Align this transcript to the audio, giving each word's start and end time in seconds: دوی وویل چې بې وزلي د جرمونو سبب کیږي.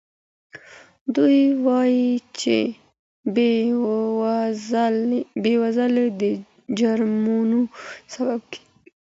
دوی 1.15 1.39
وویل 1.65 2.23
چې 2.39 2.57
بې 5.43 5.53
وزلي 5.61 6.07
د 6.21 6.21
جرمونو 6.79 7.61
سبب 8.13 8.41
کیږي. 8.51 8.67